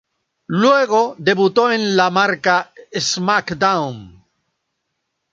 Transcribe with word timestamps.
Luego, 0.47 1.13
debutó 1.19 1.71
en 1.71 1.95
la 1.95 2.09
marca 2.09 2.73
"SmackDown! 2.91 4.25